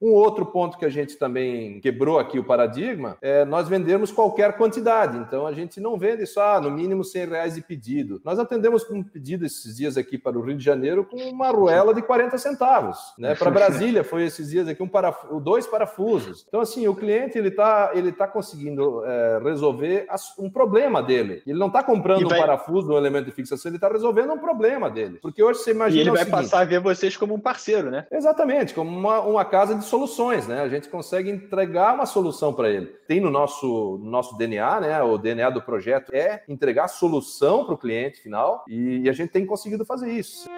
[0.00, 4.56] Um outro ponto que a gente também quebrou aqui o paradigma é nós vendemos qualquer
[4.56, 5.18] quantidade.
[5.18, 8.20] Então a gente não vende só ah, no mínimo 100 reais de pedido.
[8.24, 11.92] Nós atendemos um pedido esses dias aqui para o Rio de Janeiro com uma arruela
[11.92, 12.98] de 40 centavos.
[13.18, 13.34] Né?
[13.34, 15.24] Para Brasília foi esses dias aqui um paraf...
[15.40, 16.44] dois parafusos.
[16.46, 20.06] Então assim o cliente ele está ele tá conseguindo é, resolver
[20.38, 21.42] um problema dele.
[21.44, 22.38] Ele não está comprando vai...
[22.38, 25.18] um parafuso, um elemento de fixação, ele está resolvendo um problema dele.
[25.20, 27.90] Porque hoje você imagina e ele vai seguinte, passar a ver vocês como um parceiro,
[27.90, 28.06] né?
[28.12, 30.60] Exatamente, como uma, uma casa de soluções, né?
[30.60, 32.86] A gente consegue entregar uma solução para ele.
[33.06, 35.02] Tem no nosso, no nosso DNA, né?
[35.02, 39.30] O DNA do projeto é entregar solução para o cliente final e, e a gente
[39.30, 40.48] tem conseguido fazer isso.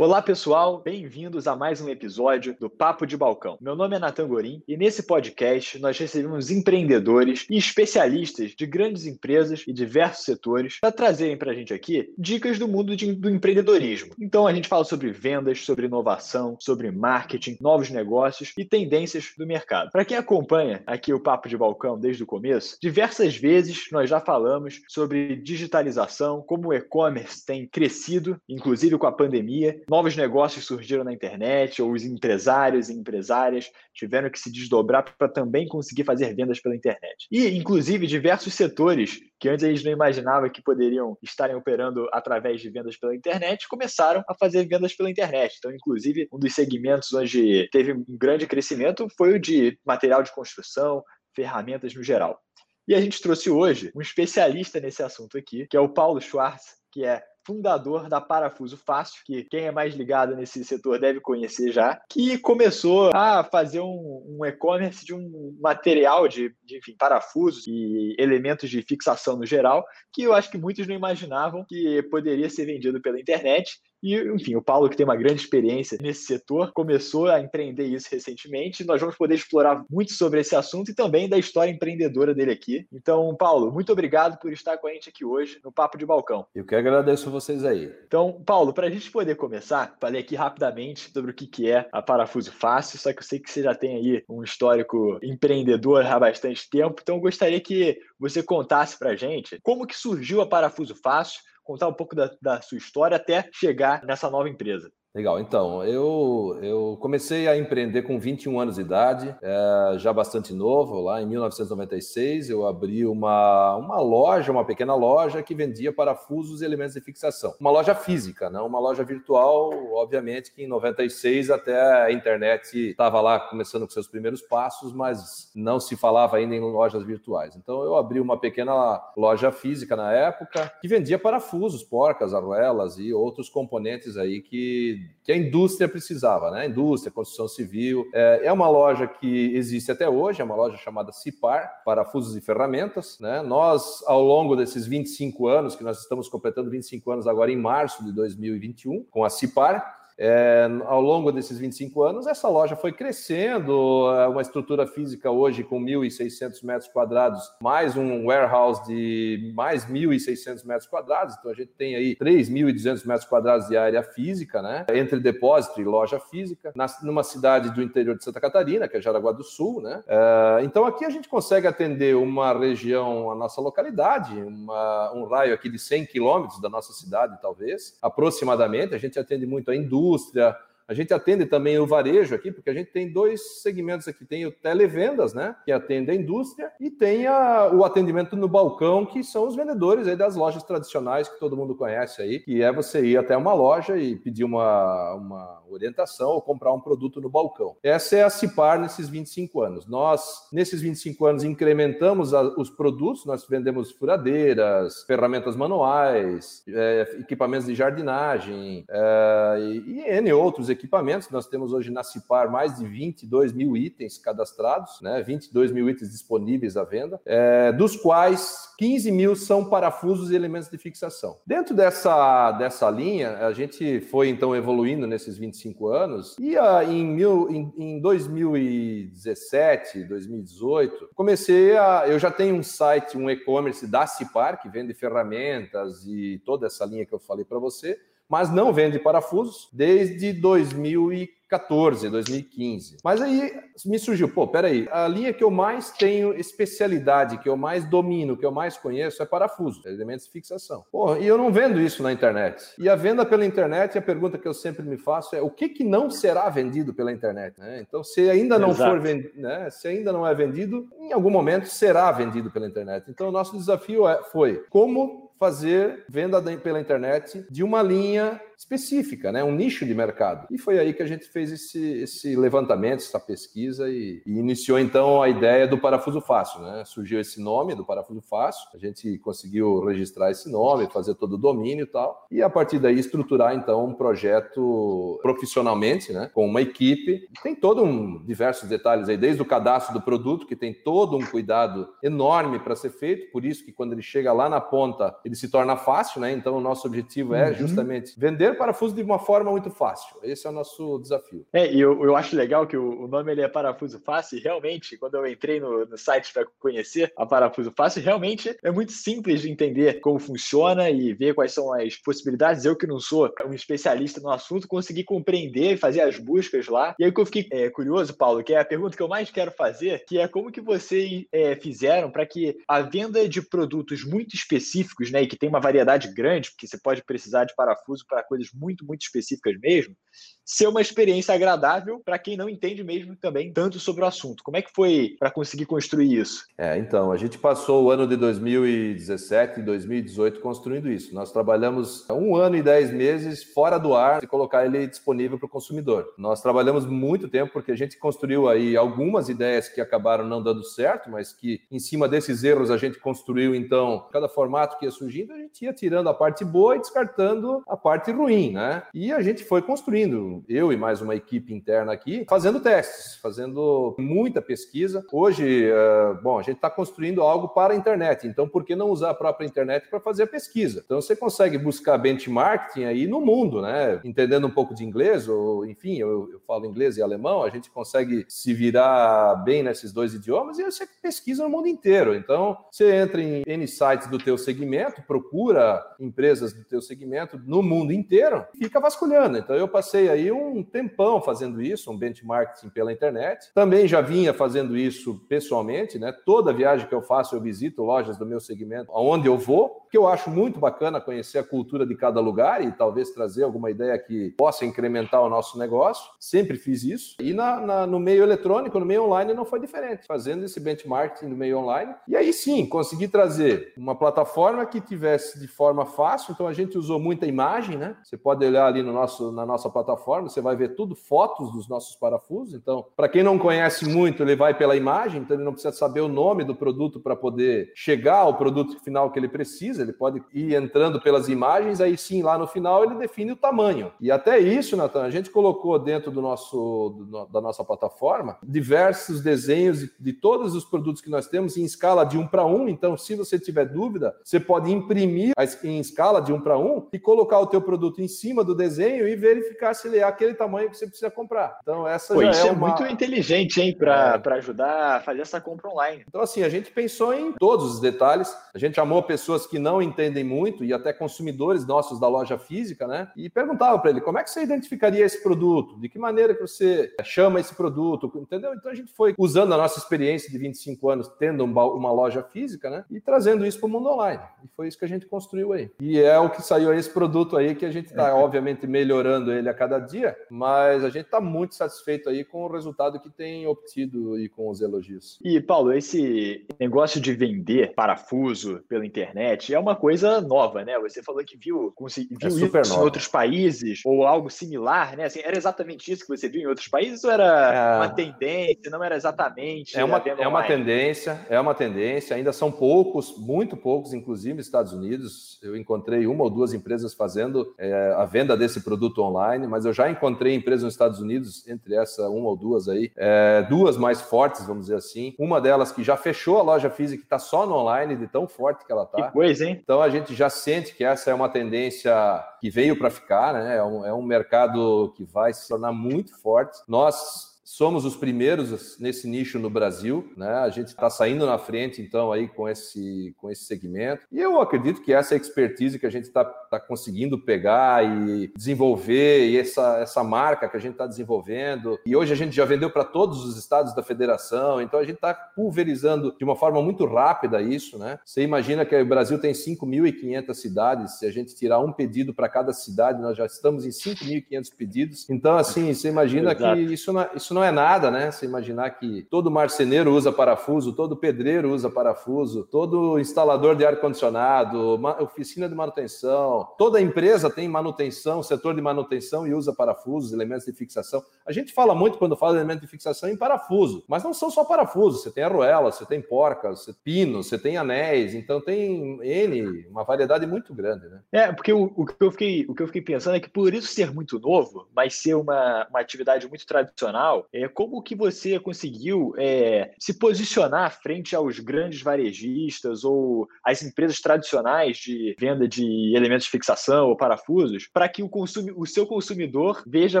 [0.02, 3.56] Olá, pessoal, bem-vindos a mais um episódio do Papo de Balcão.
[3.60, 9.06] Meu nome é Natan Gorim e nesse podcast nós recebemos empreendedores e especialistas de grandes
[9.06, 13.30] empresas e diversos setores para trazerem para a gente aqui dicas do mundo de, do
[13.30, 14.12] empreendedorismo.
[14.20, 19.46] Então a gente fala sobre vendas, sobre inovação, sobre marketing, novos negócios e tendências do
[19.46, 19.92] mercado.
[19.92, 24.18] Para quem acompanha aqui o Papo de Balcão desde o começo, diversas vezes nós já
[24.20, 31.04] falamos sobre digitalização, como o e-commerce tem crescido, inclusive com a pandemia novos negócios surgiram
[31.04, 36.34] na internet, ou os empresários e empresárias tiveram que se desdobrar para também conseguir fazer
[36.34, 37.26] vendas pela internet.
[37.30, 42.70] E, inclusive, diversos setores que antes eles não imaginavam que poderiam estarem operando através de
[42.70, 45.56] vendas pela internet, começaram a fazer vendas pela internet.
[45.58, 50.32] Então, inclusive, um dos segmentos onde teve um grande crescimento foi o de material de
[50.32, 51.04] construção,
[51.36, 52.40] ferramentas no geral.
[52.88, 56.64] E a gente trouxe hoje um especialista nesse assunto aqui, que é o Paulo Schwartz,
[56.90, 61.72] que é fundador da Parafuso Fácil, que quem é mais ligado nesse setor deve conhecer
[61.72, 67.66] já, que começou a fazer um, um e-commerce de um material de, de enfim, parafusos
[67.66, 72.48] e elementos de fixação no geral, que eu acho que muitos não imaginavam que poderia
[72.48, 76.72] ser vendido pela internet e, enfim, o Paulo, que tem uma grande experiência nesse setor,
[76.72, 78.84] começou a empreender isso recentemente.
[78.84, 82.86] Nós vamos poder explorar muito sobre esse assunto e também da história empreendedora dele aqui.
[82.92, 86.46] Então, Paulo, muito obrigado por estar com a gente aqui hoje no Papo de Balcão.
[86.54, 87.92] Eu que agradeço vocês aí.
[88.06, 92.02] Então, Paulo, para a gente poder começar, falei aqui rapidamente sobre o que é a
[92.02, 96.18] Parafuso Fácil, só que eu sei que você já tem aí um histórico empreendedor há
[96.18, 100.46] bastante tempo, então eu gostaria que você contasse para a gente como que surgiu a
[100.46, 104.92] Parafuso Fácil, contar um pouco da, da sua história até chegar nessa nova empresa.
[105.14, 110.54] Legal, então, eu, eu comecei a empreender com 21 anos de idade, é, já bastante
[110.54, 116.62] novo, lá em 1996 eu abri uma, uma loja, uma pequena loja que vendia parafusos
[116.62, 117.54] e elementos de fixação.
[117.60, 123.20] Uma loja física, não uma loja virtual, obviamente que em 96 até a internet estava
[123.20, 127.54] lá começando com seus primeiros passos, mas não se falava ainda em lojas virtuais.
[127.54, 133.12] Então eu abri uma pequena loja física na época que vendia parafusos, porcas, arruelas e
[133.12, 136.66] outros componentes aí que que a indústria precisava, né?
[136.66, 138.08] Indústria, construção civil.
[138.12, 142.40] É, é, uma loja que existe até hoje, é uma loja chamada Cipar, parafusos e
[142.40, 143.40] ferramentas, né?
[143.42, 148.04] Nós, ao longo desses 25 anos, que nós estamos completando 25 anos agora em março
[148.04, 154.08] de 2021, com a Cipar, é, ao longo desses 25 anos, essa loja foi crescendo,
[154.16, 160.64] é uma estrutura física hoje com 1.600 metros quadrados, mais um warehouse de mais 1.600
[160.64, 164.86] metros quadrados, então a gente tem aí 3.200 metros quadrados de área física, né?
[164.94, 169.00] entre depósito e loja física, na, numa cidade do interior de Santa Catarina, que é
[169.00, 169.80] Jaraguá do Sul.
[169.80, 170.02] Né?
[170.06, 175.54] É, então aqui a gente consegue atender uma região, a nossa localidade, uma, um raio
[175.54, 180.01] aqui de 100 quilômetros da nossa cidade, talvez, aproximadamente, a gente atende muito a indústria,
[180.02, 180.56] indústria,
[180.92, 184.24] a gente atende também o varejo aqui, porque a gente tem dois segmentos aqui.
[184.24, 185.56] Tem o televendas, né?
[185.64, 190.06] Que atende a indústria, e tem a, o atendimento no balcão, que são os vendedores
[190.06, 193.54] aí das lojas tradicionais que todo mundo conhece aí, que é você ir até uma
[193.54, 197.76] loja e pedir uma, uma orientação ou comprar um produto no balcão.
[197.82, 199.86] Essa é a Cipar nesses 25 anos.
[199.86, 207.66] Nós, nesses 25 anos, incrementamos a, os produtos, nós vendemos furadeiras, ferramentas manuais, é, equipamentos
[207.66, 210.81] de jardinagem é, e, e N outros equipamentos.
[211.30, 215.22] Nós temos hoje na Cipar mais de 22 mil itens cadastrados, né?
[215.22, 220.68] 22 mil itens disponíveis à venda, é, dos quais 15 mil são parafusos e elementos
[220.68, 221.38] de fixação.
[221.46, 227.04] Dentro dessa, dessa linha, a gente foi então evoluindo nesses 25 anos e uh, em,
[227.04, 232.08] mil, em, em 2017, 2018, comecei a.
[232.08, 236.84] Eu já tenho um site, um e-commerce da Cipar, que vende ferramentas e toda essa
[236.84, 237.98] linha que eu falei para você
[238.32, 241.42] mas não vende parafusos desde 2014.
[241.52, 242.96] 2014, 2015.
[243.04, 243.52] Mas aí
[243.84, 248.36] me surgiu, pô, peraí, a linha que eu mais tenho especialidade, que eu mais domino,
[248.36, 250.84] que eu mais conheço é parafuso, elementos de fixação.
[250.90, 252.74] Pô, e eu não vendo isso na internet.
[252.78, 255.68] E a venda pela internet, a pergunta que eu sempre me faço é o que,
[255.68, 257.58] que não será vendido pela internet?
[257.58, 257.84] Né?
[257.86, 258.90] Então, se ainda não Exato.
[258.90, 259.68] for vendido, né?
[259.70, 263.04] se ainda não é vendido, em algum momento será vendido pela internet.
[263.08, 269.32] Então, o nosso desafio é, foi como fazer venda pela internet de uma linha específica,
[269.32, 269.42] né?
[269.42, 270.46] um nicho de mercado.
[270.50, 274.78] E foi aí que a gente fez esse, esse levantamento, essa pesquisa e, e, iniciou
[274.78, 276.60] então a ideia do parafuso fácil.
[276.60, 276.84] Né?
[276.84, 281.38] Surgiu esse nome do parafuso fácil, a gente conseguiu registrar esse nome, fazer todo o
[281.38, 286.30] domínio e tal, e a partir daí estruturar então um projeto profissionalmente, né?
[286.32, 287.28] com uma equipe.
[287.42, 291.26] Tem todo um diversos detalhes aí, desde o cadastro do produto, que tem todo um
[291.26, 295.36] cuidado enorme para ser feito, por isso que quando ele chega lá na ponta, ele
[295.36, 296.30] se torna fácil, né?
[296.30, 297.54] Então o nosso objetivo é uhum.
[297.54, 300.16] justamente vender parafuso de uma forma muito fácil.
[300.22, 301.46] Esse é o nosso desafio.
[301.52, 304.42] É, e eu, eu acho legal que o, o nome ele é Parafuso Fácil, e
[304.42, 308.92] realmente, quando eu entrei no, no site para conhecer a Parafuso Fácil, realmente é muito
[308.92, 312.64] simples de entender como funciona e ver quais são as possibilidades.
[312.64, 316.94] Eu que não sou um especialista no assunto, consegui compreender, fazer as buscas lá.
[316.98, 319.30] E aí que eu fiquei é, curioso, Paulo, que é a pergunta que eu mais
[319.30, 324.04] quero fazer, que é como que vocês é, fizeram para que a venda de produtos
[324.04, 328.04] muito específicos, né, e que tem uma variedade grande, porque você pode precisar de parafuso
[328.08, 329.96] para coisas muito, muito específicas mesmo,
[330.44, 334.42] ser uma experiência agradável para quem não entende mesmo também tanto sobre o assunto.
[334.42, 336.44] Como é que foi para conseguir construir isso?
[336.58, 341.14] É, então, a gente passou o ano de 2017 e 2018 construindo isso.
[341.14, 345.46] Nós trabalhamos um ano e dez meses fora do ar e colocar ele disponível para
[345.46, 346.12] o consumidor.
[346.18, 350.64] Nós trabalhamos muito tempo porque a gente construiu aí algumas ideias que acabaram não dando
[350.64, 354.90] certo, mas que em cima desses erros a gente construiu então cada formato que ia
[355.12, 358.82] surgindo, a gente ia tirando a parte boa e descartando a parte ruim, né?
[358.94, 363.94] E a gente foi construindo eu e mais uma equipe interna aqui, fazendo testes, fazendo
[363.98, 365.04] muita pesquisa.
[365.12, 368.88] Hoje, uh, bom, a gente está construindo algo para a internet, então por que não
[368.88, 370.82] usar a própria internet para fazer a pesquisa?
[370.84, 374.00] Então você consegue buscar benchmarking aí no mundo, né?
[374.04, 377.70] Entendendo um pouco de inglês, ou enfim, eu, eu falo inglês e alemão, a gente
[377.70, 382.14] consegue se virar bem nesses dois idiomas e você pesquisa no mundo inteiro.
[382.14, 387.62] Então você entra em N sites do teu segmento, procura empresas do teu segmento no
[387.62, 389.38] mundo inteiro e fica vasculhando.
[389.38, 393.50] Então eu passei aí um tempão fazendo isso, um benchmarking pela internet.
[393.54, 396.12] Também já vinha fazendo isso pessoalmente, né?
[396.24, 399.96] Toda viagem que eu faço, eu visito lojas do meu segmento, aonde eu vou, que
[399.96, 403.98] eu acho muito bacana conhecer a cultura de cada lugar e talvez trazer alguma ideia
[403.98, 406.10] que possa incrementar o nosso negócio.
[406.18, 407.16] Sempre fiz isso.
[407.20, 411.26] E na, na, no meio eletrônico, no meio online, não foi diferente, fazendo esse benchmarking
[411.26, 411.94] no meio online.
[412.08, 416.32] E aí sim, consegui trazer uma plataforma que tivesse de forma fácil.
[416.32, 417.96] Então a gente usou muita imagem, né?
[418.02, 421.68] Você pode olhar ali no nosso, na nossa plataforma você vai ver tudo fotos dos
[421.68, 422.54] nossos parafusos.
[422.54, 426.00] Então, para quem não conhece muito, ele vai pela imagem, então ele não precisa saber
[426.00, 429.82] o nome do produto para poder chegar ao produto final que ele precisa.
[429.82, 433.92] Ele pode ir entrando pelas imagens, aí sim, lá no final ele define o tamanho.
[434.00, 439.20] E até isso, Natan, a gente colocou dentro do nosso, do, da nossa plataforma diversos
[439.20, 442.68] desenhos de, de todos os produtos que nós temos em escala de um para um.
[442.68, 445.32] Então, se você tiver dúvida, você pode imprimir
[445.64, 449.06] em escala de um para um e colocar o teu produto em cima do desenho
[449.06, 451.58] e verificar se ele é aquele tamanho que você precisa comprar.
[451.62, 452.68] Então, essa Pô, já isso é, é uma...
[452.68, 454.32] muito inteligente, hein, para é.
[454.32, 456.04] ajudar a fazer essa compra online.
[456.08, 458.34] Então, assim, a gente pensou em todos os detalhes.
[458.54, 462.86] A gente chamou pessoas que não entendem muito e até consumidores nossos da loja física,
[462.86, 463.10] né?
[463.16, 466.40] E perguntava para ele como é que você identificaria esse produto, de que maneira que
[466.40, 468.54] você chama esse produto, entendeu?
[468.54, 472.70] Então a gente foi usando a nossa experiência de 25 anos tendo uma loja física,
[472.70, 472.84] né?
[472.90, 474.22] E trazendo isso para o mundo online.
[474.44, 475.70] E foi isso que a gente construiu aí.
[475.80, 478.12] E é o que saiu esse produto aí que a gente está, é.
[478.12, 482.52] obviamente, melhorando ele a cada dia, mas a gente está muito satisfeito aí com o
[482.52, 485.18] resultado que tem obtido e com os elogios.
[485.22, 490.78] E, Paulo, esse negócio de vender parafuso pela internet é uma coisa nova, né?
[490.80, 491.86] Você falou que viu, viu
[492.22, 492.68] é isso nova.
[492.68, 495.04] em outros países ou algo similar, né?
[495.04, 497.76] Assim, era exatamente isso que você viu em outros países ou era é...
[497.76, 499.78] uma tendência, não era exatamente?
[499.78, 504.72] É uma, é uma tendência, é uma tendência, ainda são poucos, muito poucos, inclusive Estados
[504.74, 505.38] Unidos.
[505.42, 509.72] Eu encontrei uma ou duas empresas fazendo é, a venda desse produto online, mas eu
[509.72, 514.02] já encontrei empresas nos Estados Unidos, entre essa uma ou duas aí, é, duas mais
[514.02, 515.14] fortes, vamos dizer assim.
[515.18, 518.28] Uma delas que já fechou a loja física e está só no online, de tão
[518.28, 519.06] forte que ela está.
[519.06, 519.58] Que coisa, hein?
[519.62, 521.92] Então a gente já sente que essa é uma tendência
[522.40, 523.56] que veio para ficar, né?
[523.56, 526.58] É um, é um mercado que vai se tornar muito forte.
[526.68, 527.31] Nós
[527.62, 530.34] somos os primeiros nesse nicho no Brasil, né?
[530.38, 534.02] A gente está saindo na frente, então, aí com esse, com esse segmento.
[534.10, 539.28] E eu acredito que essa expertise que a gente está tá conseguindo pegar e desenvolver,
[539.28, 542.68] e essa, essa marca que a gente está desenvolvendo, e hoje a gente já vendeu
[542.68, 546.84] para todos os estados da federação, então a gente está pulverizando de uma forma muito
[546.84, 548.00] rápida isso, né?
[548.04, 552.28] Você imagina que o Brasil tem 5.500 cidades, se a gente tirar um pedido para
[552.28, 555.08] cada cidade, nós já estamos em 5.500 pedidos.
[555.08, 556.56] Então, assim, você imagina Exato.
[556.56, 558.10] que isso não, é, isso não é nada, né?
[558.10, 564.80] Você imaginar que todo marceneiro usa parafuso, todo pedreiro usa parafuso, todo instalador de ar-condicionado,
[565.00, 570.52] oficina de manutenção, toda empresa tem manutenção, setor de manutenção e usa parafusos, elementos de
[570.52, 571.02] fixação.
[571.26, 574.30] A gente fala muito quando fala de elemento de fixação em parafuso, mas não são
[574.30, 578.40] só parafusos, você tem arruela, você tem porcas, você tem pinos, você tem anéis, então
[578.40, 581.00] tem N, uma variedade muito grande, né?
[581.10, 583.52] É, porque o, o, que eu fiquei, o que eu fiquei pensando é que por
[583.52, 588.38] isso ser muito novo, mas ser uma, uma atividade muito tradicional, é como que você
[588.38, 595.94] conseguiu é, se posicionar frente aos grandes varejistas ou às empresas tradicionais de venda de
[595.96, 600.00] elementos de fixação ou parafusos, para que o, consumi o seu consumidor veja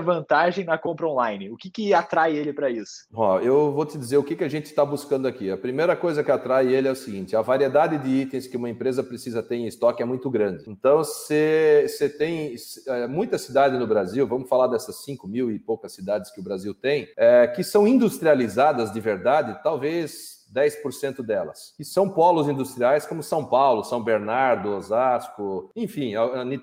[0.00, 1.50] vantagem na compra online?
[1.50, 3.06] O que, que atrai ele para isso?
[3.12, 5.50] Ó, eu vou te dizer o que, que a gente está buscando aqui.
[5.50, 8.68] A primeira coisa que atrai ele é o seguinte: a variedade de itens que uma
[8.68, 10.64] empresa precisa ter em estoque é muito grande.
[10.66, 11.86] Então, você
[12.18, 12.54] tem
[12.86, 16.42] é, muita cidade no Brasil, vamos falar dessas 5 mil e poucas cidades que o
[16.42, 23.06] Brasil tem, é, que são industrializadas de verdade, talvez 10% delas, que são polos industriais
[23.06, 26.14] como São Paulo, São Bernardo, Osasco, enfim,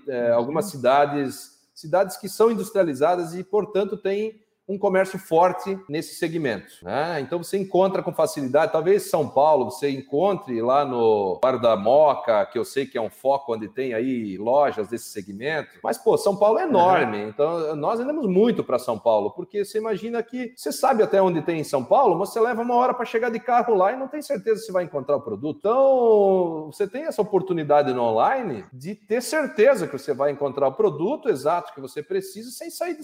[0.10, 6.72] é, algumas cidades, cidades que são industrializadas e, portanto, têm um comércio forte nesse segmento.
[6.84, 7.20] Né?
[7.22, 12.46] Então você encontra com facilidade, talvez São Paulo, você encontre lá no Bar da Moca,
[12.46, 16.16] que eu sei que é um foco onde tem aí lojas desse segmento, mas pô,
[16.18, 17.30] São Paulo é enorme, uhum.
[17.30, 21.42] então nós vendemos muito para São Paulo, porque você imagina que você sabe até onde
[21.42, 23.98] tem em São Paulo, mas você leva uma hora para chegar de carro lá e
[23.98, 25.58] não tem certeza se vai encontrar o produto.
[25.58, 30.74] Então você tem essa oportunidade no online de ter certeza que você vai encontrar o
[30.74, 32.98] produto exato que você precisa sem sair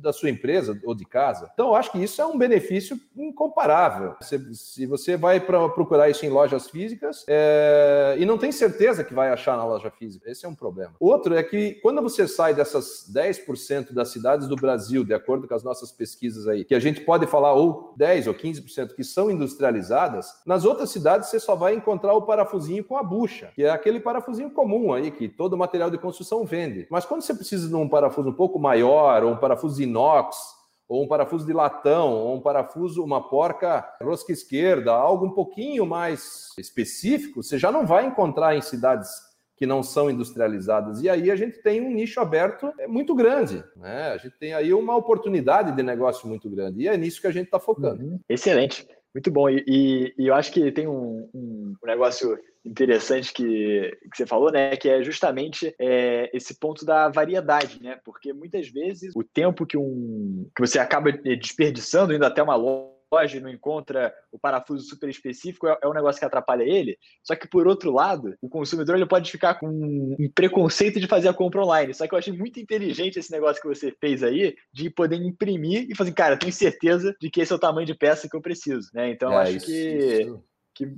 [0.00, 1.50] da sua empresa ou de casa.
[1.52, 4.14] Então, eu acho que isso é um benefício incomparável.
[4.20, 9.02] Se, se você vai pra, procurar isso em lojas físicas é, e não tem certeza
[9.02, 10.92] que vai achar na loja física, esse é um problema.
[11.00, 15.54] Outro é que quando você sai dessas 10% das cidades do Brasil, de acordo com
[15.54, 19.30] as nossas pesquisas aí, que a gente pode falar ou 10 ou 15% que são
[19.30, 23.70] industrializadas, nas outras cidades você só vai encontrar o parafusinho com a bucha, que é
[23.70, 26.86] aquele parafusinho comum aí que todo material de construção vende.
[26.90, 30.57] Mas quando você precisa de um parafuso um pouco maior ou um parafuso inox,
[30.88, 35.84] ou um parafuso de latão, ou um parafuso, uma porca rosca esquerda, algo um pouquinho
[35.84, 39.10] mais específico, você já não vai encontrar em cidades
[39.58, 41.02] que não são industrializadas.
[41.02, 43.62] E aí a gente tem um nicho aberto é, muito grande.
[43.76, 44.12] Né?
[44.12, 46.82] A gente tem aí uma oportunidade de negócio muito grande.
[46.82, 48.04] E é nisso que a gente está focando.
[48.04, 48.20] Uhum.
[48.28, 48.86] Excelente.
[49.14, 49.48] Muito bom.
[49.48, 54.52] E, e, e, eu acho que tem um, um negócio interessante que, que você falou,
[54.52, 54.76] né?
[54.76, 57.98] Que é justamente é, esse ponto da variedade, né?
[58.04, 62.97] Porque muitas vezes o tempo que, um, que você acaba desperdiçando indo até uma loja
[63.36, 66.98] e não encontra o parafuso super específico, é, é um negócio que atrapalha ele.
[67.22, 71.28] Só que, por outro lado, o consumidor ele pode ficar com um preconceito de fazer
[71.28, 71.94] a compra online.
[71.94, 75.86] Só que eu achei muito inteligente esse negócio que você fez aí, de poder imprimir
[75.90, 78.42] e fazer, cara, tenho certeza de que esse é o tamanho de peça que eu
[78.42, 78.90] preciso.
[78.92, 79.10] Né?
[79.10, 79.72] Então, é, eu acho isso, que.
[79.72, 80.47] Isso
[80.78, 80.88] que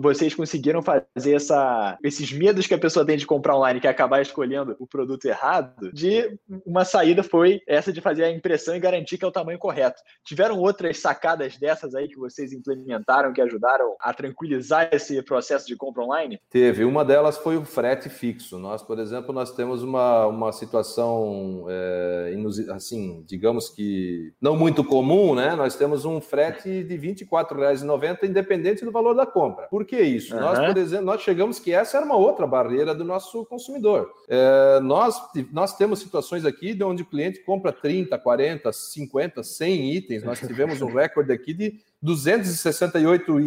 [0.00, 3.90] vocês conseguiram fazer essa, esses medos que a pessoa tem de comprar online, que é
[3.90, 8.80] acabar escolhendo o produto errado, de uma saída foi essa de fazer a impressão e
[8.80, 10.02] garantir que é o tamanho correto.
[10.24, 15.76] Tiveram outras sacadas dessas aí que vocês implementaram que ajudaram a tranquilizar esse processo de
[15.76, 16.40] compra online?
[16.50, 16.84] Teve.
[16.84, 18.58] Uma delas foi o frete fixo.
[18.58, 22.34] Nós, por exemplo, nós temos uma, uma situação é,
[22.74, 25.54] assim, digamos que não muito comum, né?
[25.54, 29.66] Nós temos um frete de R$ 24,90 independente do valor da compra.
[29.66, 30.34] Por que isso?
[30.34, 30.40] Uhum.
[30.40, 34.10] Nós, por exemplo, nós chegamos que essa era uma outra barreira do nosso consumidor.
[34.28, 35.20] É, nós,
[35.52, 40.22] nós temos situações aqui de onde o cliente compra 30, 40, 50, 100 itens.
[40.24, 43.38] Nós tivemos um recorde aqui de 268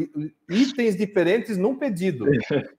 [0.50, 2.26] itens diferentes num pedido.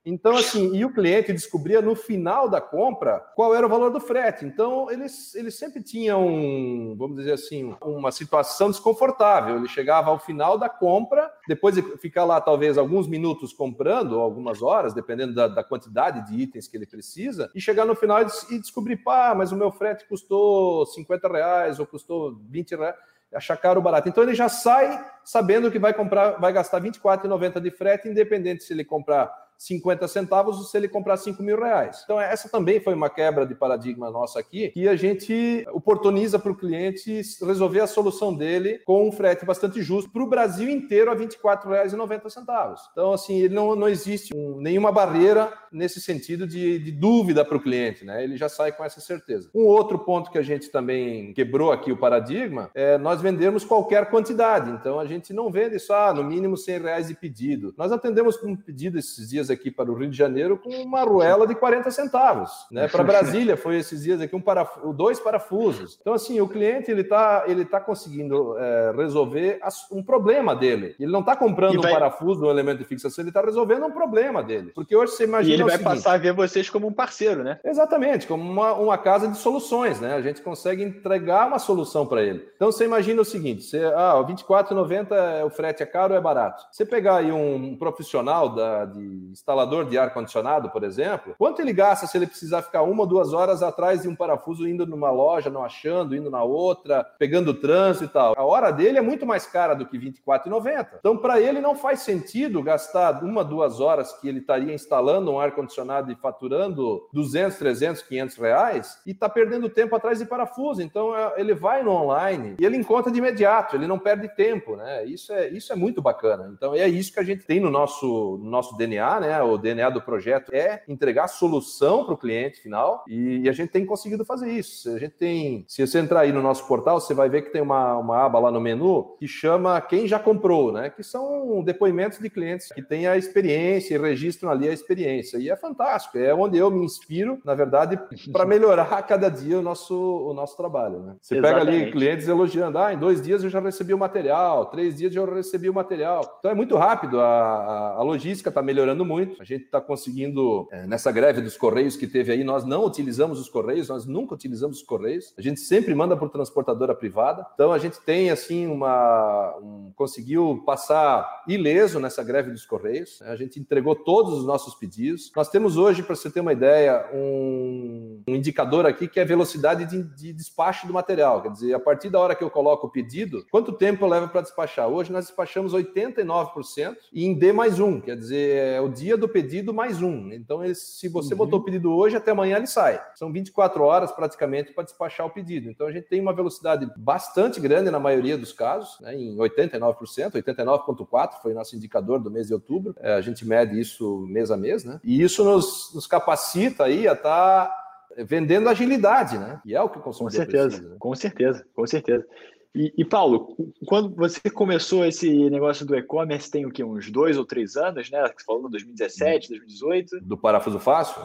[0.04, 4.00] Então, assim, e o cliente descobria no final da compra qual era o valor do
[4.00, 4.44] frete.
[4.44, 9.56] Então, eles, eles sempre tinham, vamos dizer assim, uma situação desconfortável.
[9.56, 14.20] Ele chegava ao final da compra, depois de ficar lá talvez alguns minutos comprando, ou
[14.20, 18.20] algumas horas, dependendo da, da quantidade de itens que ele precisa, e chegar no final
[18.50, 22.96] e descobrir, pá, mas o meu frete custou 50 reais ou custou 20 reais
[23.34, 24.08] achar caro ou barato.
[24.08, 28.64] Então ele já sai sabendo que vai comprar, vai gastar R$ 24,90 de frete, independente
[28.64, 32.00] se ele comprar 50 centavos se ele comprar 5 mil reais.
[32.04, 36.50] Então, essa também foi uma quebra de paradigma nossa aqui, que a gente oportuniza para
[36.50, 41.10] o cliente resolver a solução dele com um frete bastante justo para o Brasil inteiro
[41.10, 42.76] a R$ 24,90.
[42.90, 47.56] Então, assim, ele não, não existe um, nenhuma barreira nesse sentido de, de dúvida para
[47.56, 48.22] o cliente, né?
[48.22, 49.48] Ele já sai com essa certeza.
[49.54, 54.10] Um outro ponto que a gente também quebrou aqui o paradigma é nós vendemos qualquer
[54.10, 54.70] quantidade.
[54.70, 57.72] Então, a gente não vende só ah, no mínimo 100 reais de pedido.
[57.76, 61.46] Nós atendemos um pedido esses dias aqui para o Rio de Janeiro com uma arruela
[61.46, 62.50] de 40 centavos.
[62.70, 62.88] Né?
[62.88, 64.78] Para Brasília foi esses dias aqui um paraf...
[64.94, 65.98] dois parafusos.
[66.00, 70.94] Então, assim, o cliente ele está ele tá conseguindo é, resolver um problema dele.
[70.98, 71.90] Ele não está comprando vai...
[71.90, 74.72] um parafuso, um elemento de fixação, ele está resolvendo um problema dele.
[74.74, 75.52] Porque hoje você imagina.
[75.52, 77.58] E ele vai seguinte, passar a ver vocês como um parceiro, né?
[77.64, 80.14] Exatamente, como uma, uma casa de soluções, né?
[80.14, 82.46] A gente consegue entregar uma solução para ele.
[82.56, 86.18] Então você imagina o seguinte: você, ah, o 24,90 é o frete é caro ou
[86.18, 86.64] é barato?
[86.70, 92.06] Você pegar aí um profissional da, de instalador de ar-condicionado, por exemplo, quanto ele gasta
[92.06, 95.50] se ele precisar ficar uma ou duas horas atrás de um parafuso indo numa loja,
[95.50, 98.34] não achando, indo na outra, pegando trânsito e tal?
[98.36, 100.86] A hora dele é muito mais cara do que R$24,90.
[101.00, 105.40] Então, para ele não faz sentido gastar uma, duas horas que ele estaria instalando um
[105.40, 110.80] ar-condicionado e faturando 200, 300, 500 reais e está perdendo tempo atrás de parafuso.
[110.80, 114.76] Então, é, ele vai no online e ele encontra de imediato, ele não perde tempo,
[114.76, 115.04] né?
[115.04, 116.52] Isso é, isso é muito bacana.
[116.54, 119.31] Então, é isso que a gente tem no nosso, no nosso DNA, né?
[119.40, 123.84] O DNA do projeto é entregar solução para o cliente final e, a gente tem
[123.84, 124.90] conseguido fazer isso.
[124.94, 127.62] A gente tem, se você entrar aí no nosso portal, você vai ver que tem
[127.62, 130.90] uma, uma aba lá no menu que chama Quem Já Comprou, né?
[130.90, 135.38] Que são depoimentos de clientes que têm a experiência e registram ali a experiência.
[135.38, 137.98] E é fantástico, é onde eu me inspiro, na verdade,
[138.32, 141.00] para melhorar a cada dia o nosso, o nosso trabalho.
[141.00, 141.16] Né?
[141.20, 141.66] Você Exatamente.
[141.66, 145.14] pega ali clientes elogiando, ah, em dois dias eu já recebi o material, três dias
[145.14, 146.38] eu já recebi o material.
[146.38, 150.86] Então é muito rápido, a, a logística está melhorando muito, a gente está conseguindo, é,
[150.86, 154.78] nessa greve dos Correios que teve aí, nós não utilizamos os Correios, nós nunca utilizamos
[154.78, 159.56] os Correios, a gente sempre manda por transportadora privada, então a gente tem, assim, uma...
[159.62, 165.30] Um, conseguiu passar ileso nessa greve dos Correios, a gente entregou todos os nossos pedidos.
[165.34, 169.26] Nós temos hoje, para você ter uma ideia, um, um indicador aqui que é a
[169.26, 172.86] velocidade de, de despacho do material, quer dizer, a partir da hora que eu coloco
[172.86, 174.88] o pedido, quanto tempo eu levo para despachar?
[174.88, 179.28] Hoje nós despachamos 89% e em D mais um, quer dizer, é o dia do
[179.28, 180.32] pedido mais um.
[180.32, 181.38] Então, se você uhum.
[181.38, 183.02] botou o pedido hoje, até amanhã ele sai.
[183.14, 185.68] São 24 horas praticamente para despachar o pedido.
[185.68, 190.32] Então, a gente tem uma velocidade bastante grande na maioria dos casos, né, em 89%,
[190.32, 192.94] 89,4% foi nosso indicador do mês de outubro.
[193.00, 195.00] É, a gente mede isso mês a mês, né?
[195.02, 197.82] E isso nos, nos capacita aí a estar tá
[198.18, 199.60] vendendo agilidade, né?
[199.64, 200.88] E é o que o consumidor com certeza, precisa.
[200.88, 200.96] Né?
[200.98, 202.26] Com certeza, com certeza.
[202.74, 203.54] E, e, Paulo,
[203.86, 206.82] quando você começou esse negócio do e-commerce, tem o quê?
[206.82, 208.22] Uns dois ou três anos, né?
[208.22, 210.20] Você falou em 2017, 2018.
[210.22, 211.22] Do parafuso fácil?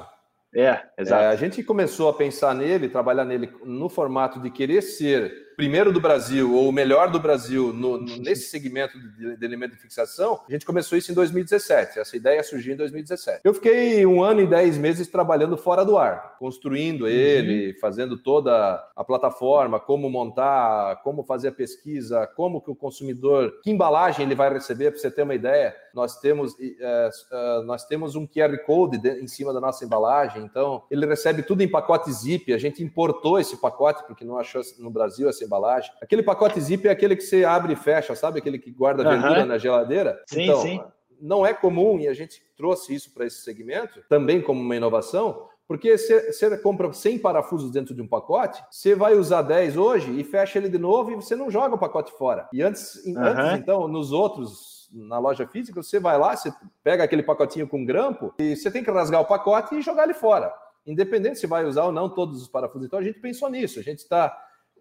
[0.54, 1.24] É, exato.
[1.24, 5.91] É, a gente começou a pensar nele, trabalhar nele no formato de querer ser primeiro
[5.91, 9.82] do Brasil ou o melhor do Brasil no, no, nesse segmento de, de elemento de
[9.82, 11.98] fixação, a gente começou isso em 2017.
[11.98, 13.41] Essa ideia surgiu em 2017.
[13.43, 17.80] Eu fiquei um ano e dez meses trabalhando fora do ar, construindo ele, uhum.
[17.82, 23.72] fazendo toda a plataforma, como montar, como fazer a pesquisa, como que o consumidor, que
[23.72, 25.76] embalagem ele vai receber, para você ter uma ideia.
[25.91, 30.84] Nós temos, uh, nós temos um QR Code de, em cima da nossa embalagem, então
[30.91, 32.54] ele recebe tudo em pacote zip.
[32.54, 35.92] A gente importou esse pacote porque não achou no Brasil essa embalagem.
[36.02, 38.40] Aquele pacote zip é aquele que você abre e fecha, sabe?
[38.40, 39.10] Aquele que guarda uhum.
[39.10, 40.22] verdura na geladeira.
[40.28, 40.84] Sim, então, sim.
[41.20, 45.48] Não é comum e a gente trouxe isso para esse segmento, também como uma inovação,
[45.68, 50.24] porque você compra 100 parafusos dentro de um pacote, você vai usar 10 hoje e
[50.24, 52.48] fecha ele de novo e você não joga o pacote fora.
[52.54, 53.22] E antes, uhum.
[53.22, 57.84] antes então, nos outros, na loja física, você vai lá, você pega aquele pacotinho com
[57.84, 60.54] grampo e você tem que rasgar o pacote e jogar ele fora.
[60.86, 62.88] Independente se vai usar ou não todos os parafusos.
[62.88, 63.78] Então a gente pensou nisso.
[63.78, 64.34] A gente está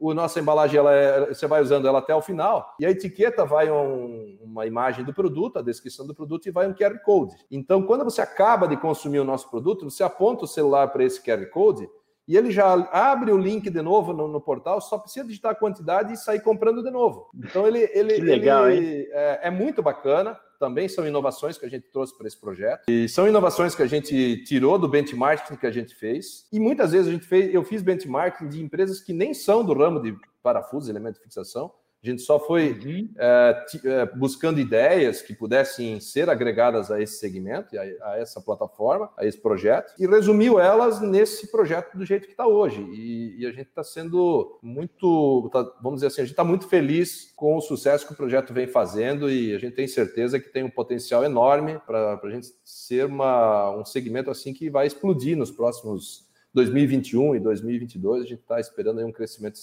[0.03, 3.45] a nossa embalagem ela é, você vai usando ela até o final e a etiqueta
[3.45, 7.37] vai um, uma imagem do produto, a descrição do produto e vai um QR Code.
[7.51, 11.23] Então, quando você acaba de consumir o nosso produto, você aponta o celular para esse
[11.23, 11.89] QR Code
[12.29, 15.55] e ele já abre o link de novo no, no, portal, só precisa digitar a
[15.55, 17.31] quantidade e sair comprando de novo.
[17.35, 20.39] Então ele, ele, que legal, ele é, é, muito bacana.
[20.59, 22.85] Também são inovações que a gente trouxe para esse projeto.
[22.89, 26.47] E são inovações que a gente tirou do benchmarking que a gente fez.
[26.51, 29.75] E muitas vezes a gente fez, eu fiz benchmarking de empresas que nem são do
[29.75, 31.71] ramo de parafusos, elementos de fixação.
[32.07, 33.09] A gente só foi uhum.
[33.19, 39.11] é, é, buscando ideias que pudessem ser agregadas a esse segmento, a, a, essa plataforma,
[39.17, 42.81] a esse projeto, e resumiu elas nesse projeto do jeito que está hoje.
[42.93, 46.69] E, e, a gente está sendo muito, tá, vamos dizer assim, a gente está muito
[46.69, 50.49] feliz com o sucesso que o projeto vem fazendo e a gente tem certeza que
[50.49, 55.37] tem um potencial enorme para a gente ser uma, um segmento assim que vai explodir
[55.37, 58.23] nos próximos 2021 e 2022.
[58.23, 59.59] A gente está esperando um crescimento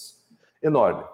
[0.62, 1.04] enorme.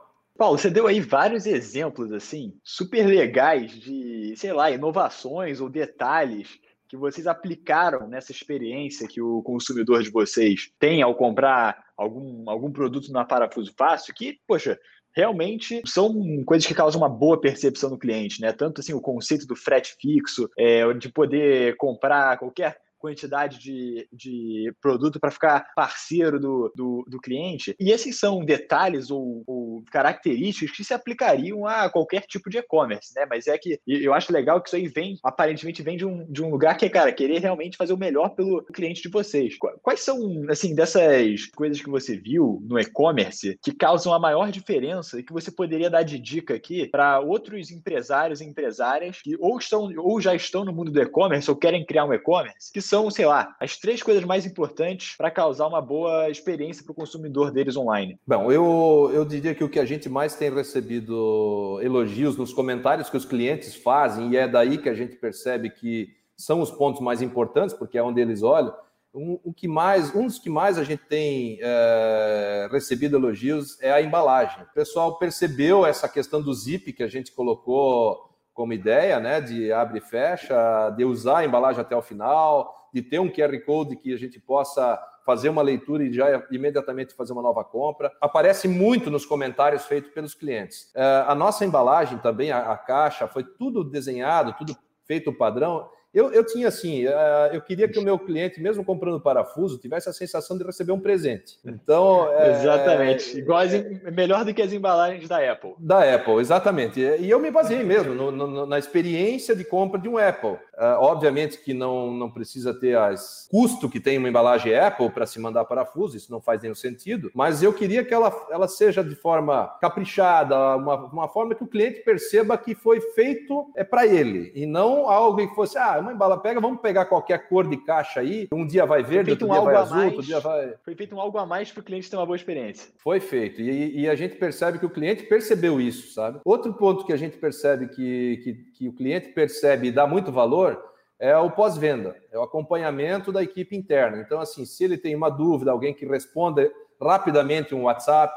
[0.40, 6.58] Paulo, você deu aí vários exemplos assim, super legais de, sei lá, inovações ou detalhes
[6.88, 12.72] que vocês aplicaram nessa experiência que o consumidor de vocês tem ao comprar algum, algum
[12.72, 14.80] produto na Parafuso Fácil, que, poxa,
[15.14, 16.10] realmente são
[16.46, 18.50] coisas que causam uma boa percepção no cliente, né?
[18.50, 24.72] Tanto assim o conceito do frete fixo, é, de poder comprar qualquer quantidade de, de
[24.80, 27.74] produto para ficar parceiro do, do, do, cliente.
[27.80, 33.12] E esses são detalhes ou, ou, características que se aplicariam a qualquer tipo de e-commerce,
[33.16, 33.26] né?
[33.28, 36.42] Mas é que eu acho legal que isso aí vem, aparentemente, vem de um, de
[36.42, 39.56] um lugar que é, cara, querer realmente fazer o melhor pelo cliente de vocês.
[39.82, 45.18] Quais são, assim, dessas coisas que você viu no e-commerce que causam a maior diferença
[45.18, 49.58] e que você poderia dar de dica aqui para outros empresários e empresárias que ou
[49.58, 53.08] estão ou já estão no mundo do e-commerce ou querem criar um e-commerce, que são,
[53.08, 57.52] sei lá, as três coisas mais importantes para causar uma boa experiência para o consumidor
[57.52, 58.18] deles online?
[58.26, 63.08] Bom, eu, eu diria que o que a gente mais tem recebido elogios nos comentários
[63.08, 67.00] que os clientes fazem, e é daí que a gente percebe que são os pontos
[67.00, 68.74] mais importantes, porque é onde eles olham.
[69.14, 73.92] Um, o que mais, um dos que mais a gente tem é, recebido elogios é
[73.92, 74.64] a embalagem.
[74.64, 79.72] O pessoal percebeu essa questão do zip que a gente colocou como ideia, né, de
[79.72, 83.96] abre e fecha, de usar a embalagem até o final, de ter um QR Code
[83.96, 88.12] que a gente possa fazer uma leitura e já imediatamente fazer uma nova compra.
[88.20, 90.90] Aparece muito nos comentários feitos pelos clientes.
[90.94, 96.44] É, a nossa embalagem também, a caixa, foi tudo desenhado, tudo feito padrão eu, eu
[96.44, 100.58] tinha assim, uh, eu queria que o meu cliente, mesmo comprando parafuso, tivesse a sensação
[100.58, 101.58] de receber um presente.
[101.64, 102.32] Então.
[102.32, 103.38] É, exatamente.
[103.38, 103.72] Igual as,
[104.12, 105.74] melhor do que as embalagens da Apple.
[105.78, 107.00] Da Apple, exatamente.
[107.00, 110.58] E eu me baseei mesmo no, no, na experiência de compra de um Apple.
[110.80, 115.26] Uh, obviamente que não, não precisa ter as custo que tem uma embalagem Apple para
[115.26, 119.04] se mandar parafuso, isso não faz nenhum sentido, mas eu queria que ela, ela seja
[119.04, 124.06] de forma caprichada, uma, uma forma que o cliente perceba que foi feito é para
[124.06, 127.76] ele, e não algo que fosse, ah, uma embala pega, vamos pegar qualquer cor de
[127.76, 130.74] caixa aí, um dia vai verde, outro um dia vai azul, mais, outro dia vai...
[130.84, 132.90] Foi feito um algo a mais para o cliente ter uma boa experiência.
[132.98, 136.40] Foi feito, e, e, a gente percebe que o cliente percebeu isso, sabe?
[136.44, 140.32] Outro ponto que a gente percebe que, que, que o cliente percebe e dá muito
[140.32, 144.18] valor é o pós-venda, é o acompanhamento da equipe interna.
[144.18, 148.34] Então, assim, se ele tem uma dúvida, alguém que responda rapidamente um WhatsApp,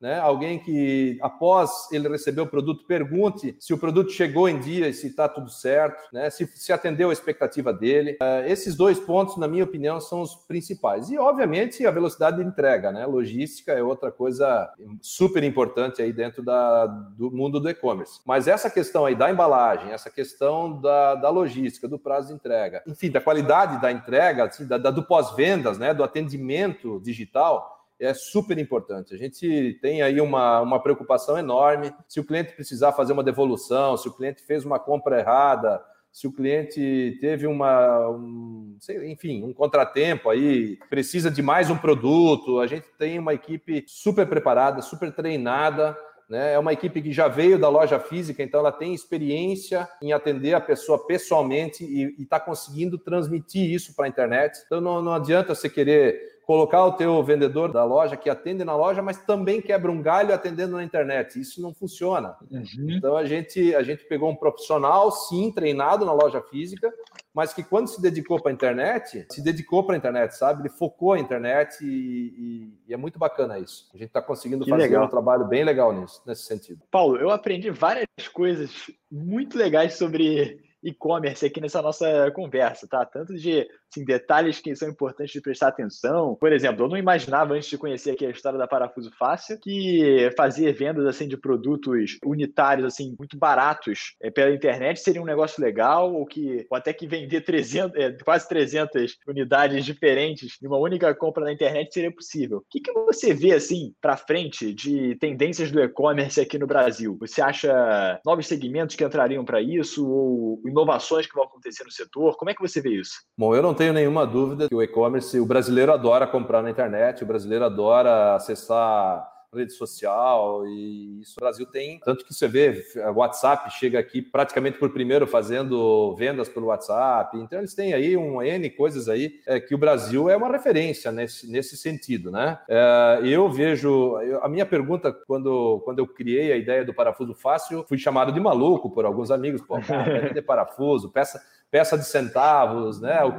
[0.00, 0.18] né?
[0.18, 4.92] Alguém que, após ele receber o produto, pergunte se o produto chegou em dia e
[4.92, 6.28] se está tudo certo, né?
[6.30, 8.12] se, se atendeu a expectativa dele.
[8.20, 11.10] Uh, esses dois pontos, na minha opinião, são os principais.
[11.10, 12.92] E, obviamente, a velocidade de entrega.
[12.92, 13.06] Né?
[13.06, 18.20] Logística é outra coisa super importante aí dentro da, do mundo do e-commerce.
[18.24, 22.82] Mas essa questão aí da embalagem, essa questão da, da logística, do prazo de entrega,
[22.86, 25.94] enfim, da qualidade da entrega, assim, da, da do pós-vendas, né?
[25.94, 29.14] do atendimento digital, é super importante.
[29.14, 31.92] A gente tem aí uma, uma preocupação enorme.
[32.08, 35.82] Se o cliente precisar fazer uma devolução, se o cliente fez uma compra errada,
[36.12, 41.76] se o cliente teve uma, um, sei, enfim, um contratempo aí, precisa de mais um
[41.76, 45.94] produto, a gente tem uma equipe super preparada, super treinada.
[46.28, 46.54] Né?
[46.54, 50.54] É uma equipe que já veio da loja física, então ela tem experiência em atender
[50.54, 54.58] a pessoa pessoalmente e está conseguindo transmitir isso para a internet.
[54.64, 58.76] Então não, não adianta você querer colocar o teu vendedor da loja que atende na
[58.76, 61.40] loja, mas também quebra um galho atendendo na internet.
[61.40, 62.36] Isso não funciona.
[62.48, 62.86] Uhum.
[62.88, 66.92] Então a gente a gente pegou um profissional, sim, treinado na loja física,
[67.34, 70.62] mas que quando se dedicou para a internet, se dedicou para a internet, sabe?
[70.62, 73.90] Ele focou a internet e, e, e é muito bacana isso.
[73.92, 75.04] A gente está conseguindo que fazer legal.
[75.04, 76.80] um trabalho bem legal nisso, nesse sentido.
[76.92, 78.70] Paulo, eu aprendi várias coisas
[79.10, 83.04] muito legais sobre e-commerce aqui nessa nossa conversa, tá?
[83.04, 86.36] Tanto de assim, detalhes que são importantes de prestar atenção.
[86.38, 90.30] Por exemplo, eu não imaginava antes de conhecer aqui a história da Parafuso Fácil que
[90.36, 95.62] fazer vendas assim de produtos unitários assim muito baratos é, pela internet seria um negócio
[95.62, 100.78] legal ou que ou até que vender 300, é, quase 300 unidades diferentes em uma
[100.78, 102.58] única compra na internet seria possível.
[102.58, 107.16] O que, que você vê assim para frente de tendências do e-commerce aqui no Brasil?
[107.20, 112.36] Você acha novos segmentos que entrariam para isso ou inovações que vão acontecer no setor?
[112.36, 113.14] Como é que você vê isso?
[113.38, 117.22] Bom, eu não tenho nenhuma dúvida que o e-commerce, o brasileiro adora comprar na internet,
[117.22, 121.98] o brasileiro adora acessar rede social, e isso o Brasil tem.
[122.04, 127.36] Tanto que você vê, o WhatsApp chega aqui praticamente por primeiro fazendo vendas pelo WhatsApp.
[127.38, 131.10] Então, eles têm aí um N coisas aí é, que o Brasil é uma referência
[131.10, 132.58] nesse, nesse sentido, né?
[132.68, 134.20] É, eu vejo.
[134.20, 138.32] Eu, a minha pergunta, quando, quando eu criei a ideia do parafuso fácil, fui chamado
[138.32, 139.62] de maluco por alguns amigos.
[139.62, 143.22] Pô, cara, vender parafuso, peça peça de centavos, né?
[143.24, 143.32] O,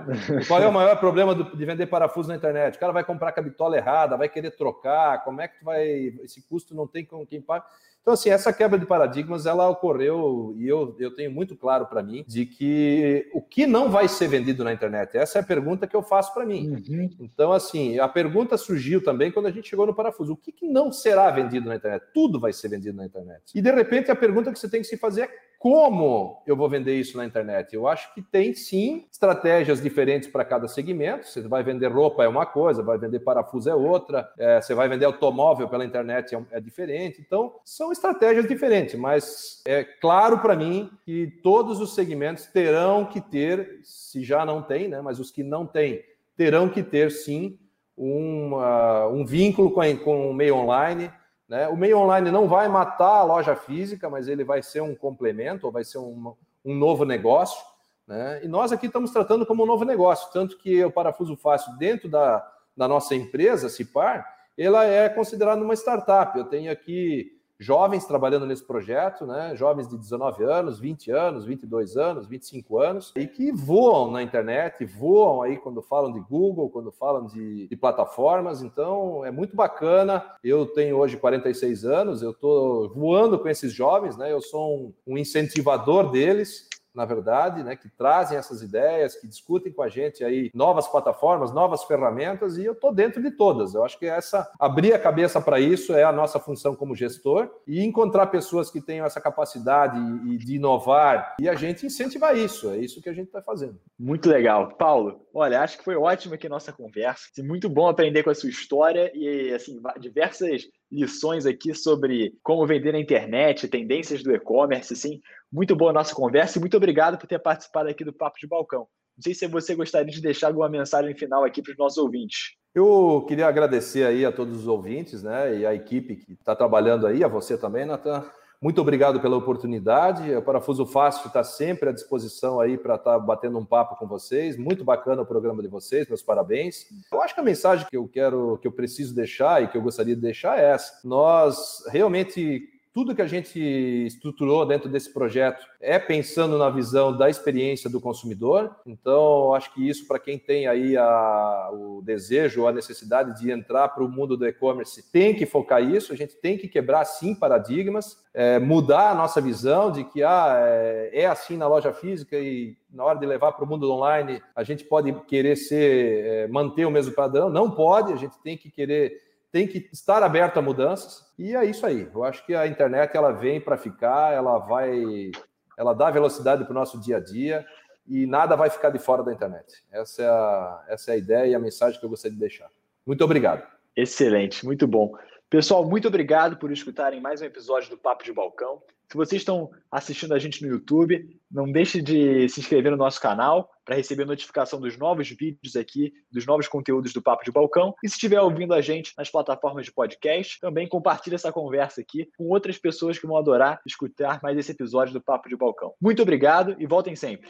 [0.48, 2.76] qual é o maior problema do, de vender parafuso na internet?
[2.76, 5.88] O cara vai comprar a bitola errada, vai querer trocar, como é que tu vai.
[6.24, 7.66] Esse custo não tem com quem paga.
[8.08, 12.02] Então, assim, essa quebra de paradigmas, ela ocorreu, e eu, eu tenho muito claro para
[12.02, 15.18] mim, de que o que não vai ser vendido na internet?
[15.18, 16.70] Essa é a pergunta que eu faço para mim.
[16.70, 17.10] Uhum.
[17.20, 20.32] Então, assim, a pergunta surgiu também quando a gente chegou no parafuso.
[20.32, 22.06] O que, que não será vendido na internet?
[22.14, 23.42] Tudo vai ser vendido na internet.
[23.54, 26.70] E, de repente, a pergunta que você tem que se fazer é como eu vou
[26.70, 27.74] vender isso na internet?
[27.74, 31.28] Eu acho que tem sim estratégias diferentes para cada segmento.
[31.28, 34.88] Você vai vender roupa é uma coisa, vai vender parafuso é outra, é, você vai
[34.88, 37.22] vender automóvel pela internet é, é diferente.
[37.26, 43.20] Então, são estratégias diferentes, mas é claro para mim que todos os segmentos terão que
[43.20, 45.02] ter, se já não tem, né?
[45.02, 46.04] Mas os que não têm
[46.36, 47.58] terão que ter sim
[47.98, 51.12] um, vínculo com, a, com o meio online
[51.48, 51.68] né?
[51.68, 55.66] O meio online não vai matar a loja física, mas ele vai ser um complemento,
[55.66, 56.34] ou vai ser um,
[56.64, 57.64] um novo negócio.
[58.06, 58.42] Né?
[58.44, 62.10] E nós aqui estamos tratando como um novo negócio, tanto que o Parafuso Fácil, dentro
[62.10, 64.26] da, da nossa empresa, Cipar,
[64.58, 66.38] ela é considerada uma startup.
[66.38, 69.56] Eu tenho aqui jovens trabalhando nesse projeto, né?
[69.56, 74.86] Jovens de 19 anos, 20 anos, 22 anos, 25 anos, e que voam na internet,
[74.86, 78.62] voam aí quando falam de Google, quando falam de, de plataformas.
[78.62, 80.24] Então, é muito bacana.
[80.44, 84.32] Eu tenho hoje 46 anos, eu estou voando com esses jovens, né?
[84.32, 86.68] Eu sou um, um incentivador deles
[86.98, 91.54] na verdade, né, que trazem essas ideias, que discutem com a gente aí novas plataformas,
[91.54, 93.76] novas ferramentas, e eu estou dentro de todas.
[93.76, 97.50] Eu acho que essa abrir a cabeça para isso é a nossa função como gestor
[97.68, 100.00] e encontrar pessoas que tenham essa capacidade
[100.40, 102.72] de inovar e a gente incentivar isso.
[102.72, 103.80] É isso que a gente está fazendo.
[103.98, 105.22] Muito legal, Paulo.
[105.32, 107.30] Olha, acho que foi ótima aqui nossa conversa.
[107.44, 112.92] Muito bom aprender com a sua história e assim diversas lições aqui sobre como vender
[112.92, 115.22] na internet, tendências do e-commerce, assim.
[115.52, 118.48] Muito boa a nossa conversa e muito obrigado por ter participado aqui do Papo de
[118.48, 118.88] Balcão.
[119.18, 122.56] Não sei se você gostaria de deixar alguma mensagem final aqui para os nossos ouvintes.
[122.76, 127.08] Eu queria agradecer aí a todos os ouvintes, né, e a equipe que está trabalhando
[127.08, 128.24] aí, a você também, Natan.
[128.60, 130.34] Muito obrigado pela oportunidade.
[130.34, 134.08] O Parafuso Fácil está sempre à disposição aí para estar tá batendo um papo com
[134.08, 134.58] vocês.
[134.58, 136.88] Muito bacana o programa de vocês, meus parabéns.
[137.12, 139.82] Eu acho que a mensagem que eu quero, que eu preciso deixar e que eu
[139.82, 141.08] gostaria de deixar é essa.
[141.08, 143.60] Nós realmente tudo que a gente
[144.08, 148.76] estruturou dentro desse projeto é pensando na visão da experiência do consumidor.
[148.88, 153.52] Então, acho que isso, para quem tem aí a, o desejo ou a necessidade de
[153.52, 156.12] entrar para o mundo do e-commerce, tem que focar isso.
[156.12, 160.58] A gente tem que quebrar, sim, paradigmas, é, mudar a nossa visão de que ah,
[160.60, 164.42] é, é assim na loja física e na hora de levar para o mundo online
[164.56, 167.48] a gente pode querer ser, é, manter o mesmo padrão.
[167.48, 171.66] Não pode, a gente tem que querer tem que estar aberto a mudanças e é
[171.66, 172.10] isso aí.
[172.14, 175.32] Eu acho que a internet ela vem para ficar, ela vai,
[175.78, 177.66] ela dá velocidade para o nosso dia a dia
[178.08, 179.84] e nada vai ficar de fora da internet.
[179.92, 182.70] Essa é a, essa é a ideia e a mensagem que eu gostaria de deixar.
[183.06, 183.66] Muito obrigado.
[183.96, 185.16] Excelente, muito bom.
[185.50, 188.82] Pessoal, muito obrigado por escutarem mais um episódio do Papo de Balcão.
[189.10, 193.22] Se vocês estão assistindo a gente no YouTube, não deixe de se inscrever no nosso
[193.22, 197.96] canal para receber notificação dos novos vídeos aqui, dos novos conteúdos do Papo de Balcão.
[198.04, 202.30] E se estiver ouvindo a gente nas plataformas de podcast, também compartilhe essa conversa aqui
[202.38, 205.94] com outras pessoas que vão adorar escutar mais esse episódio do Papo de Balcão.
[206.02, 207.50] Muito obrigado e voltem sempre.